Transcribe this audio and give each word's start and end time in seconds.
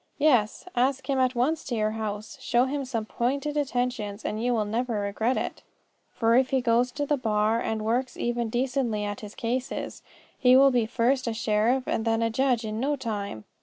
Yes; 0.17 0.65
ask 0.75 1.07
him 1.07 1.19
at 1.19 1.35
once 1.35 1.63
to 1.65 1.75
your 1.75 1.91
house; 1.91 2.35
show 2.41 2.65
him 2.65 2.85
some 2.85 3.05
pointed 3.05 3.55
attentions 3.55 4.25
and 4.25 4.41
you 4.43 4.51
will 4.51 4.65
never 4.65 4.99
regret 5.01 5.37
it. 5.37 5.61
For 6.11 6.35
if 6.35 6.49
he 6.49 6.59
goes 6.59 6.91
to 6.93 7.05
the 7.05 7.17
bar 7.17 7.61
and 7.61 7.85
works 7.85 8.17
even 8.17 8.49
decently 8.49 9.03
at 9.05 9.19
his 9.21 9.35
cases, 9.35 10.01
he 10.39 10.57
will 10.57 10.71
be 10.71 10.87
first 10.87 11.27
a 11.27 11.35
sheriff 11.35 11.83
and 11.87 12.03
then 12.03 12.23
a 12.23 12.31
judge 12.31 12.65
in 12.65 12.79
no 12.79 12.95
time. 12.95 13.43